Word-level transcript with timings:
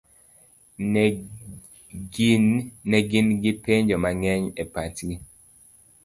Ne 0.91 1.03
gin 3.07 3.25
gi 3.41 3.51
penjo 3.63 3.95
mang'eny 4.03 4.45
e 4.61 4.63
pachgi. 4.73 5.15